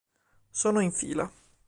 [0.49, 1.31] Sono in fila.